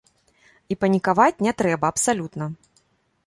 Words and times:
І 0.73 0.77
панікаваць 0.83 1.43
не 1.47 1.53
трэба 1.59 1.85
абсалютна. 1.95 2.49